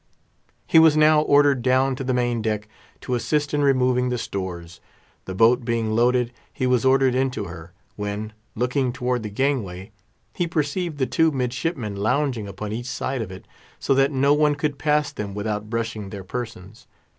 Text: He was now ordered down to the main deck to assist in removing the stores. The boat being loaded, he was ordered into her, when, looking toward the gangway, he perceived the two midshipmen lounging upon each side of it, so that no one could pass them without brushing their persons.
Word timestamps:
He 0.65 0.79
was 0.79 0.97
now 0.97 1.21
ordered 1.21 1.61
down 1.61 1.95
to 1.97 2.03
the 2.03 2.11
main 2.11 2.41
deck 2.41 2.67
to 3.01 3.13
assist 3.13 3.53
in 3.53 3.61
removing 3.61 4.09
the 4.09 4.17
stores. 4.17 4.81
The 5.25 5.35
boat 5.35 5.63
being 5.63 5.91
loaded, 5.95 6.33
he 6.51 6.65
was 6.65 6.83
ordered 6.83 7.13
into 7.13 7.43
her, 7.43 7.71
when, 7.97 8.33
looking 8.55 8.91
toward 8.93 9.21
the 9.21 9.29
gangway, 9.29 9.91
he 10.33 10.47
perceived 10.47 10.97
the 10.97 11.05
two 11.05 11.29
midshipmen 11.29 11.95
lounging 11.95 12.47
upon 12.47 12.71
each 12.71 12.87
side 12.87 13.21
of 13.21 13.31
it, 13.31 13.45
so 13.77 13.93
that 13.93 14.09
no 14.11 14.33
one 14.33 14.55
could 14.55 14.79
pass 14.79 15.11
them 15.11 15.35
without 15.35 15.69
brushing 15.69 16.09
their 16.09 16.23
persons. 16.23 16.87